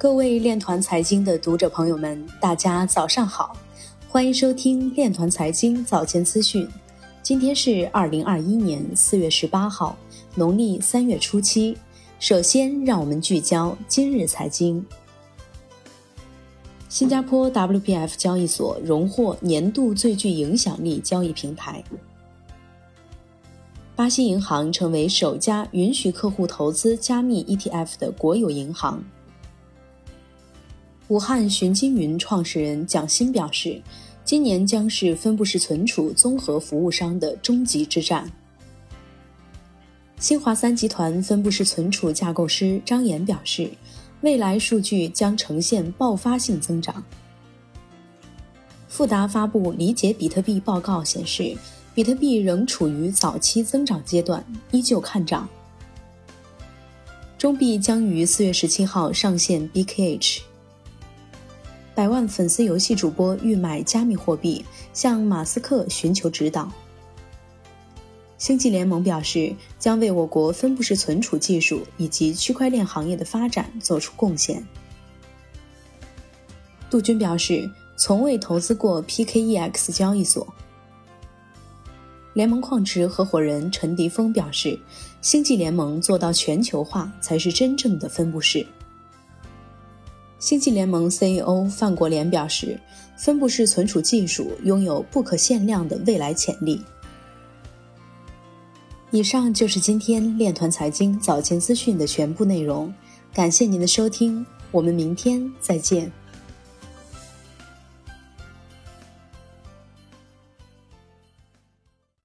[0.00, 3.54] 各位链团财经的读者朋友们，大家早上好，
[4.08, 6.66] 欢迎收听链团财经早间资讯。
[7.22, 9.94] 今天是二零二一年四月十八号，
[10.34, 11.76] 农历三月初七。
[12.18, 14.82] 首先，让我们聚焦今日财经。
[16.88, 21.84] 新加坡 WPF 交易所荣获年度最具影响力交易平台。
[23.94, 29.04] 巴西银行成为首家允许客户投资加密 ETF 的国有银行。
[31.10, 33.82] 武汉寻金云创始人蒋欣表示，
[34.24, 38.30] 今年将是分布式存储综合服务商的终极之战。
[40.20, 43.68] 新华三集团分布式存储架构师张岩表示，
[44.20, 47.02] 未来数据将呈现爆发性增长。
[48.86, 51.56] 富达发布理解比特币报告显示，
[51.92, 55.48] 比特币仍处于早期增长阶段，依旧看涨。
[57.36, 60.42] 中币将于四月十七号上线 BKH。
[62.00, 66.72] 百万粉丝游戏主播欲买加密货币，向马斯克寻求指导。
[68.38, 74.66] 星际联盟表示，将为我国分布式存储技术以及区块链行业的发展做出贡献。
[76.88, 80.48] 杜军表示，从未投资过 PKEX 交易所。
[82.32, 84.80] 联盟矿池合伙人陈迪峰表示，
[85.20, 88.66] 星际联盟做到全球化才是真正的分布式。
[90.40, 92.80] 星际联盟 CEO 范国莲表示，
[93.16, 96.82] 分布式存储技术拥有不可限量的未来潜力。
[99.10, 102.92] 以上就是今天链团财经早间资讯的全部内容，
[103.34, 106.10] 感谢您的收听，我们明天再见。